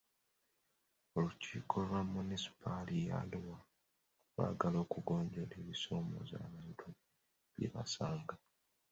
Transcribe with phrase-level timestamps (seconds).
[1.15, 3.59] Olukiiko lwa Munisipaali ya Arua
[4.33, 6.87] lwagala okugonjoola ebisoomooza abantu
[7.53, 8.35] bye basanga.